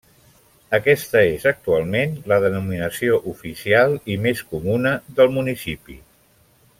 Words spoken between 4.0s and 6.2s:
i més comuna del municipi.